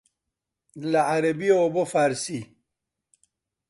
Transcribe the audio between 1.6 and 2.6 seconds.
بۆ فارسی